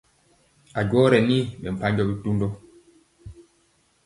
A 0.79 0.81
jɔ 0.89 0.99
ye 1.11 1.19
yi 1.29 1.37
ɓɛ 1.61 1.69
mpanjɔ 1.75 2.03
bitundɔ. 2.09 2.47